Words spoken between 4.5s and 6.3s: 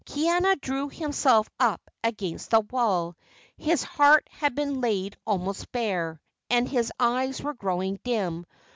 been laid almost bare,